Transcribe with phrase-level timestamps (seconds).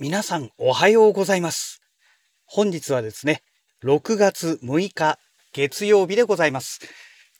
[0.00, 1.82] 皆さんおはようございます。
[2.46, 3.42] 本日はですね、
[3.82, 5.18] 6月6日
[5.52, 6.78] 月曜日でございます。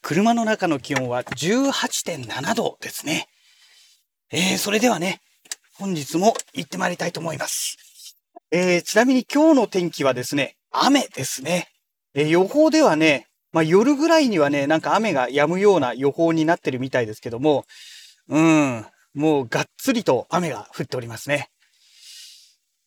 [0.03, 3.29] 車の中の気温は18.7度ですね。
[4.33, 5.21] えー、それではね、
[5.79, 7.77] 本日も行ってまいりたいと思います。
[8.51, 11.69] えー、ちなみに今日の天気はですね、雨ですね。
[12.15, 17.67] えー予報ではね、まあ夜ぐらいにはね、なんか雨が止むような予報になってるみたいですけども、
[18.27, 21.51] うん、もうがっつりと雨が降っておりますね。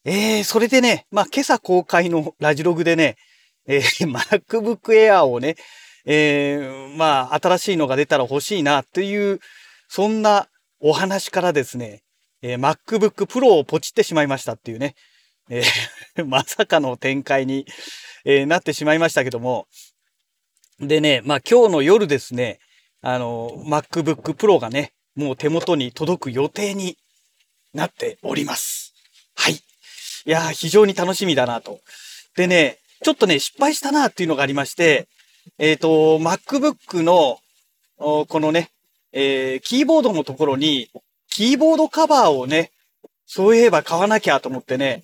[0.03, 3.17] えー、それでね、まあ今朝公開のラジログでね、
[3.67, 5.55] えー MacBook Air をね、
[6.05, 9.39] えーまあ新しいのが出たら欲しいなという、
[9.87, 10.47] そんな
[10.79, 12.01] お話からですね、
[12.41, 14.95] えー MacBook Pro をポチってしまいましたっていうね、
[15.49, 17.67] えー まさかの展開に、
[18.25, 19.67] えーなってしまいましたけども、
[20.79, 22.57] でね、まあ今日の夜ですね、
[23.01, 26.97] あの、MacBook Pro がね、もう手元に届く予定に
[27.75, 28.95] なっております。
[29.35, 29.61] はい。
[30.25, 31.79] いやー、非常に楽しみだなと。
[32.35, 35.07] でね、ちょっとね、失敗したなっていうのがありまして、
[35.57, 37.39] えっ、と、MacBook の、
[37.97, 38.69] このね、
[39.11, 40.89] えーキーボードのところに、
[41.29, 42.71] キーボードカバーをね、
[43.25, 45.03] そういえば買わなきゃと思ってね、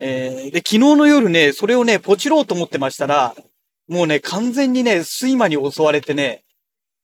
[0.00, 3.34] えーで、昨日の夜ね、それをね、ポチろうと思ってましたら、
[3.88, 6.44] もうね、完全にね、睡魔に襲われてね、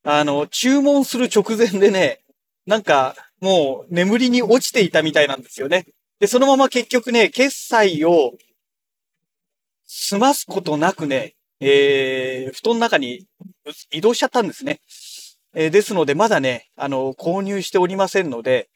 [0.02, 2.20] あの、注文する直前でね、
[2.66, 5.86] なんか、もう眠りに落ちていたみたいなんですよね。
[6.20, 8.34] で、そのまま結局ね、決済を
[9.86, 13.26] 済ますことなくね、えー、布団の中に
[13.90, 14.80] 移動しちゃったんですね。
[15.54, 18.68] えーですので、まだね、あの、購入しておりませんので、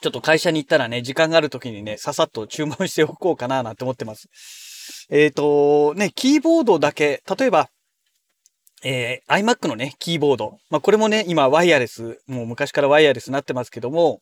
[0.00, 4.28] ちょっと会社に行ったらね、時間がある時にね、ささっと注文しておこうかななんて思ってます。
[5.10, 7.70] えっ、と、ね、キーボードだけ、例えば、
[8.84, 10.58] えー iMac のね、キーボード。
[10.70, 14.20] まあ、これもね、今ワイヤレス、もう昔からワイヤレスになってますけども、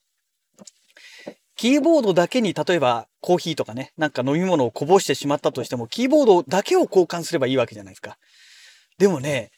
[1.60, 8.16] キーボードだけに、例えばコーヒーとかね、なんか飲み物をこぼしてしまったとしても、キーボードだけを交換すればいいわけじゃないですか。
[8.96, 9.50] でもね、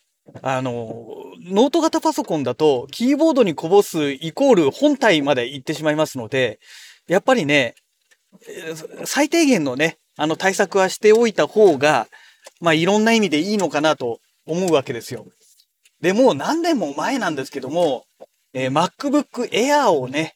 [0.43, 1.06] あの、
[1.44, 6.59] ノート型パソコンだと、キーボードにこぼすイコール本体まで行ってしまいますので、
[7.06, 7.77] やっぱりね、
[9.04, 12.09] 最低限のね、あの対策はしておいた方が、
[12.60, 15.27] まあいろんな意味でいいのかなと思うわけですよ。
[16.00, 18.06] で、もう何年も前なんですけども、
[18.54, 20.34] えー MacBook Air をね、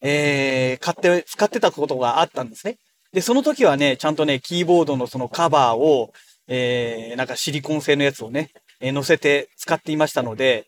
[0.00, 2.76] えー買って、使ってたことがあったんですね。
[3.12, 6.12] で、その時はね、ちゃんとね、キーボードのそのカバーを、
[6.46, 8.50] えーなんかシリコン製のやつをね、
[8.80, 10.66] えー乗せて使っていましたので、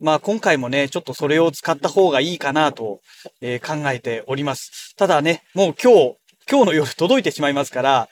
[0.00, 3.00] まあ今回もね、ちょっとそれを使った方がいいかなと、
[3.40, 4.94] えー考えております。
[4.96, 6.16] ただね、もう今日、
[6.50, 8.08] 今日の夜届いてしまいますから、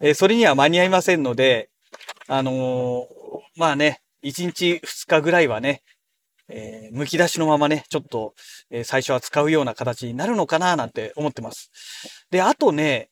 [0.00, 1.70] えーそれには間に合いませんので、
[2.28, 3.06] あのー
[3.56, 5.82] まあね、1日2日ぐらいはね、
[6.48, 8.34] えー、剥き出しのままね、ちょっと、
[8.70, 11.70] えー最初は使うような形になるのかななんて思ってます。
[12.30, 13.10] で、あとね、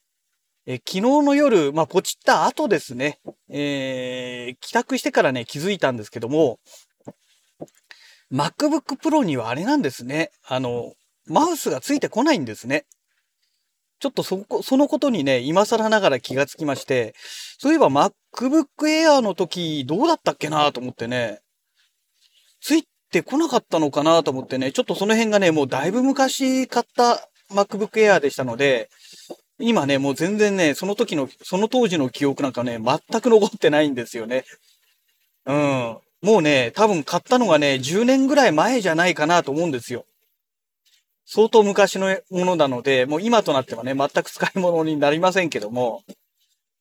[0.66, 6.58] えー昨日の夜、まあ、ポチった後ですね、え帰宅してからね、気づいたんですけども、
[8.32, 10.30] MacBook Pro にはあれなんですね。
[10.46, 10.94] あの、
[11.26, 12.86] マウスがついてこないんですね。
[14.00, 17.14] ちょっとそこ、そのことにね、今更ながら気がつきまして、
[17.58, 21.40] そういえば MacBook Air の時どうだったっけなと思ってね、
[22.60, 28.88] ついてこなかったのかなと思ってね、ちょっとその辺がね、もうだいぶ昔買った MacBook Air でしたので、
[29.60, 34.44] 今ね、もう全然ね、その時の、その当時の記憶なんかね、全く残ってないんですよね。
[35.46, 35.98] うん。
[36.22, 40.04] もうね、多分買ったのがね、10年ぐらい前じゃないかなと思うんですよ。
[41.26, 46.02] 相当昔のものなので、もう今となってはね、全く使い物になりませんけども、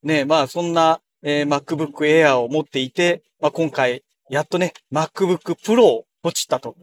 [0.02, 6.76] ね、まあそんな、えー MacBook Air を持っていて、まあ今回、やっとね、MacBook Pro をポチったと。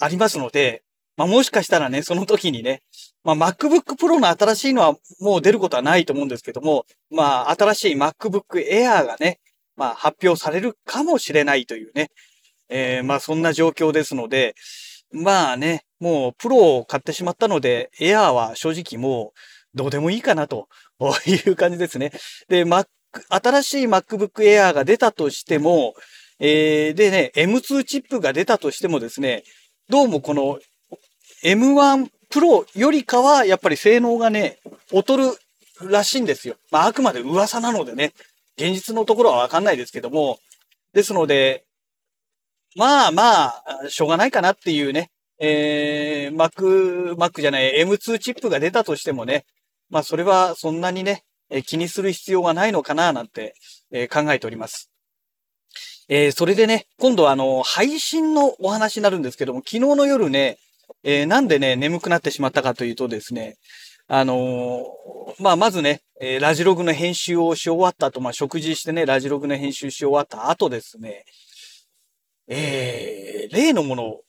[0.00, 0.82] ありますので、
[1.18, 2.80] まあもしかしたらね、その時にね、
[3.24, 9.40] まあ MacBook Pro の新しいのはもう出ることはないと思うんですけども、まあ新しい MacBook Air がね、
[9.76, 12.10] まあ発表されるかもしれないというね、
[12.68, 14.54] えーまあそんな状況ですので、
[15.12, 19.32] まあね、もうプロを買ってしまったので、エアーは正直も
[19.74, 20.68] うどうでもいいかなと
[21.26, 22.12] いう感じですね。
[22.48, 22.86] で、Mac、
[23.28, 25.94] 新しい MacBook Air が出たとしても、
[26.38, 29.42] えーでね、M2 チップが出たとしてもですね、
[29.88, 30.60] どうもこの
[31.42, 34.58] M1 Pro よりかはやっぱり性能がね、
[34.92, 35.24] 劣る
[35.82, 36.56] らしいんですよ。
[36.70, 38.12] まああくまで噂なのでね、
[38.56, 40.38] 現実のところはわかんないですけども、
[40.92, 41.64] ですので、
[42.76, 49.46] まあまあ、しょうがないかなっていうね、えー、Mac、Mac じゃない M2 チップが出たとしてもね、
[49.90, 53.54] まあそれはそんなにね、え気にする必要はないのかななんて、
[53.90, 54.90] えー、考えております。
[56.08, 60.58] えー、それでね、今度はあの、配信のお話になるんですけども、昨日の夜ね、
[61.02, 63.56] えー、なんでね、眠くなってしまったかというとですね、
[64.08, 71.24] あのー、まあ、まずね、えー、ラジログの編集をし終わった後、まあ、食事してね、ラジログの編集し終わった後ですね、
[72.48, 74.22] えー、例のものを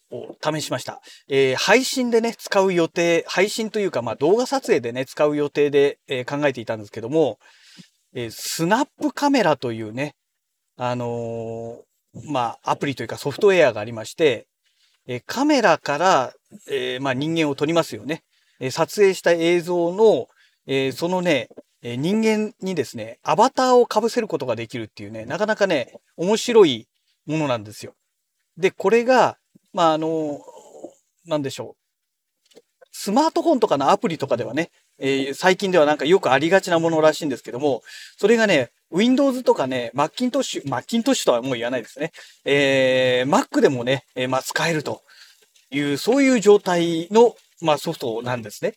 [0.43, 1.01] 試しました。
[1.29, 7.39] えー、配信でね、使う予定、配信というか、まあ、動画撮影でね、使う予定で、えー、考えていたんですけども、
[8.13, 10.15] えー、スナップカメラというね、
[10.75, 11.81] あの
[12.25, 14.47] まあ、アプリというかソフトウェアがありまして、
[15.07, 16.33] えカメラから、
[16.69, 18.23] えまあ、人間を撮りますよね。
[18.59, 20.27] え撮影した映像の、
[20.65, 21.49] えそのね、
[21.81, 26.87] え人間にですね、アバターを被せることができるっていうね、なかなかね、面白い
[27.25, 27.95] ものなんですよ。
[28.57, 29.37] で、これが、
[29.73, 30.39] まあ、あの、
[31.25, 31.79] なんでしょう。
[32.91, 37.81] スマートフォンとかのアプリとかではね、えー、最近ではなんかよくありがちなものらしいんですけども、
[38.17, 42.11] それがね、Windows とかね、マッキントッシュ、マッキントッシュとはもう言わないですね。
[42.43, 45.03] えー、Mac でもね、えー、まあ、使えると
[45.71, 48.73] いう、そういう状態の、まあ、ソフトなんですね。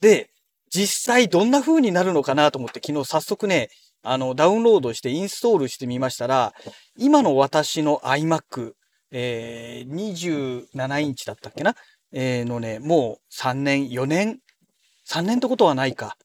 [0.00, 0.30] で、
[0.70, 3.70] 実際どんな風になるのかなと思って昨日早速ね、
[4.02, 6.54] あの、ダウンロードしてインストールしてみましたら、
[6.96, 8.72] 今の私の iMac、
[9.10, 11.74] えー、27インチだったっけな？
[12.12, 14.38] えー、のね、もう3年、4年、
[15.08, 16.16] 3年ってことはないか。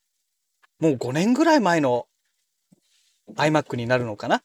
[0.79, 2.05] もう5年ぐらい前の
[3.35, 4.41] iMac になるのかな？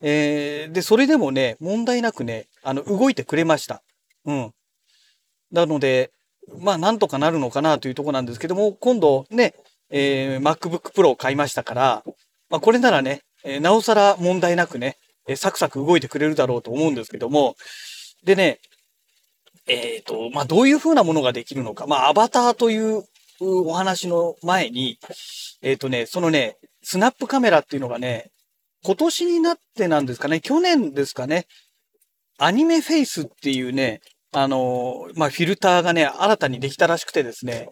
[0.00, 3.82] えー、で、それでもね、問題なくね、あの、動いてくれました。
[4.26, 4.52] うん。
[5.54, 6.10] なので、
[6.60, 9.54] まあ、なんとかなるのかなというとこなんですけども、今度ね、
[9.90, 12.02] えー、MacBook Pro を買いましたから、
[12.50, 17.56] まあ、これならね、えー、なおさら問題なくね、え、サクサク動いてくれるだろうと思うんですけども、
[18.24, 18.58] でね、
[19.66, 21.86] えっ、ー、と、まあ、どういう風なものができるのか。
[21.86, 23.04] まあ、アバターという
[23.40, 24.98] お話の前に、
[25.62, 28.30] えっ、ー、とね、そのね、スナップカメラっていうのがね、
[28.84, 31.46] 今年になってなんですかね、去年ですかね、
[32.38, 34.02] アニメフェイスっていうね、
[34.36, 37.68] あのまあ、フィルターがね、新たにできたらしくてですね、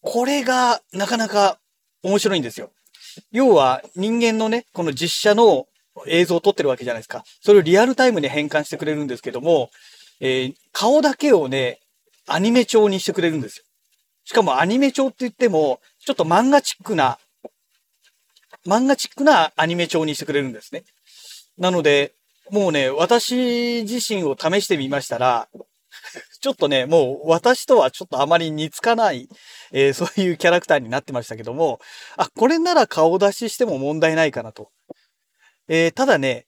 [0.00, 1.58] これがなかなか
[2.02, 2.70] 面白いんですよ。
[3.32, 5.66] 要は人間のね、この実写の
[6.06, 7.22] 映像を撮ってるわけじゃないですか。
[7.42, 9.70] それをリアルタイムに変換してくれるんですけども、
[10.20, 11.80] えー、顔だけをね、
[12.26, 13.64] アニメ調にしてくれるんですよ。
[14.24, 17.18] しかもアニメ調って言っても、ちょっと漫画チックな、
[18.66, 20.84] 漫画チックなアニメ調にしてくれるんですね。
[21.58, 22.14] なので、
[22.50, 25.48] もうね、私自身を試してみましたら、
[26.46, 29.28] ちょっとね、もう私とはちょっとあまり似つかない、
[29.72, 31.80] えー、 そういうキャラクターになってましたけども、
[32.16, 34.70] あ、これなら顔出ししても問題ないかなと。
[35.66, 36.46] えー、ただね、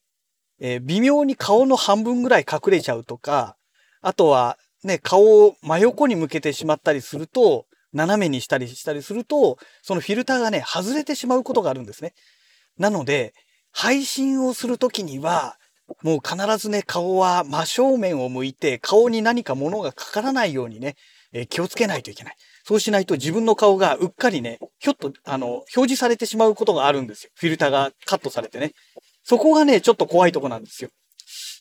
[0.60, 3.56] えー、微妙に顔の半分ぐらい隠れちゃうとか、
[4.00, 12.14] あとはね、顔を真横に向けてしまったりすると、斜めにしたりしたりすると、そのフィルターがね、外れてしまうことがあるんですね。
[12.78, 13.34] なので、
[13.72, 15.58] 配信をするときには、
[16.02, 20.96] もう必ずね、顔は真正面を向いて、顔に何か物がかからないようにね、
[21.32, 22.36] えー、気をつけないといけない。
[22.64, 27.30] そうしないと自分の顔がうっかりね、ひょっと、あの、表示されてしまうことがあるんですよ。
[27.34, 28.72] フィルターがカットされてね。
[29.24, 30.90] そこがね、ちょっと怖いとこなんですよ。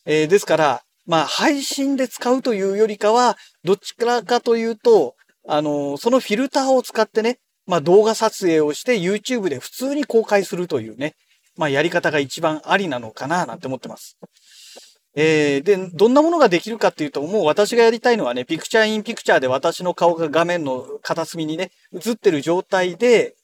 [0.05, 5.15] えー、ですから、まあ、配信で使うというよりかは、どっちからかというと、
[5.47, 11.15] あの、そのフィルターを使ってね、まあ動画撮影をして YouTube で普通に公開するというね、
[11.57, 14.17] まあやり方が一番ありなのかななんて思ってます。
[15.19, 23.35] えー、で、どんなものができるかっていうと、もう私がやりたいのはね、ピクチャーインピクチャーで私の顔が画面の片隅にね、映ってる状態で、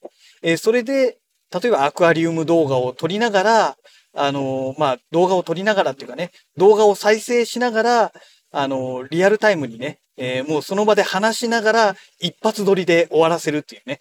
[0.44, 1.18] えー、それで、
[1.52, 3.78] 例えばアクアリウム動画を撮りながら、
[4.16, 8.14] あのー、まあ、動画を撮りながらっていうかね、動画を再生しながら、
[8.52, 14.00] あの、リアルタイムにね、え、もうその場で話しながら一発撮りで終わらせるっていうね。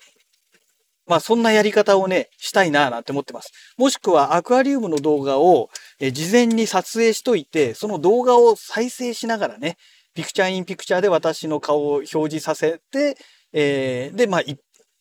[1.07, 3.51] まあそんなやり方をね、したいなぁなんて思ってます。
[3.77, 5.69] もしくはアクアリウムの動画を、
[6.13, 9.77] 事前に撮影しといて、その動画を再生しながらね、
[10.15, 13.17] ピクチャーインピクチャーで私の顔を表示させて、
[13.53, 14.43] えー、で、まあ、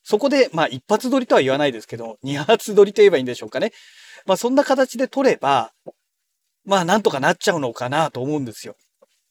[0.03, 3.71] そこで、まあ一発撮りとは言わないですけど、二発撮りと言えばいいんでしょうかね。
[4.25, 5.71] まあそんな形で撮れば、
[6.65, 8.75] まあなんとかなっちゃうのかなと思うんですよ。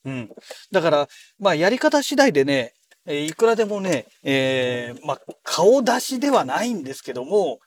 [0.04, 0.30] うん。
[0.72, 1.08] だから、
[1.38, 2.72] まあ、やり方次第でね、
[3.10, 7.58] えいくらでもね、えー、まあ、顔出しではないんですけども、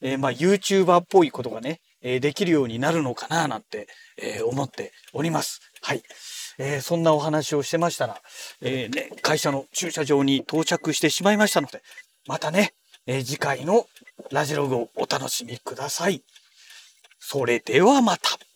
[0.00, 5.60] えー、まあ、YouTuber っぽいことがね、えできるようになるのかななんて、え思っております。
[5.82, 6.02] はい。
[6.58, 8.20] えー、そんなお話をしてましたら、
[8.60, 11.82] えー、ね、会社の駐車場に到着してしまいましたので、
[12.26, 12.74] またね、
[13.06, 13.86] え、次回の
[14.30, 16.22] ラジログをお楽しみください。
[17.18, 18.47] それではまた。